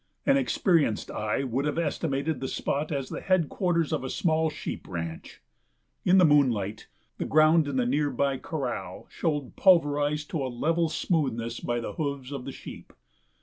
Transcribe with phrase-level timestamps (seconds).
[0.25, 4.87] An experienced eye would have estimated the spot as the headquarters of a small sheep
[4.87, 5.43] ranch.
[6.03, 6.87] In the moonlight
[7.19, 12.31] the ground in the nearby corral showed pulverized to a level smoothness by the hoofs
[12.31, 12.93] of the sheep.